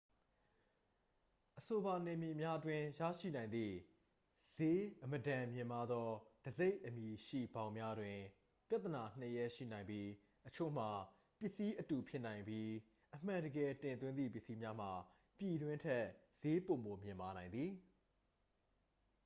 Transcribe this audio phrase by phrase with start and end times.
[1.57, 3.75] အဆိုပါနယ်မြေများအတွင်း ရရှိနိုင်သည့်
[4.53, 6.09] စျေးအမတန်မြင့်မားသော
[6.43, 8.17] တံဆိပ်အမည်ရှိ ဘောင်များတွင်
[8.69, 10.07] ပြဿနာ နှစ် ရပ်ရှိနိုင်ပြီး
[10.47, 10.89] အချို့မှာ
[11.39, 12.69] ပစ္စည်းအတူဖြစ်နိုင်ပြီး
[13.15, 14.91] အမှန်တကယ် တင်သွင်းသည့် ပစ္စည်းများမှာ
[15.39, 16.05] ပြည်တွင်းထက်
[16.39, 17.71] စျေးပိုမိုမြင့်မားနိုင်သည်